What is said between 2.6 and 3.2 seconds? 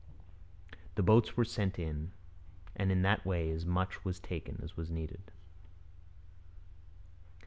and in